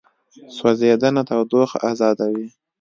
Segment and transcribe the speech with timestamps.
[0.55, 2.47] سوځېدنه تودوخه ازادوي.